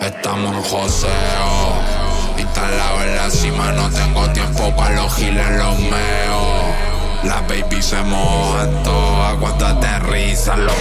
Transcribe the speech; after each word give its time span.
Estamos 0.00 0.56
en 0.56 0.62
joseo. 0.62 2.00
Y 2.36 2.42
en 2.42 3.16
la 3.16 3.30
cima 3.30 3.72
No 3.72 3.90
tengo 3.90 4.28
tiempo 4.30 4.74
para 4.76 4.94
los 4.96 5.14
giles 5.14 5.50
los 5.50 5.78
meos 5.78 6.74
Las 7.24 7.46
baby 7.48 7.82
se 7.82 8.00
mojan 8.02 8.82
todas 8.82 9.34
Cuando 9.34 9.66
aterrizan 9.66 10.64
los 10.64 10.74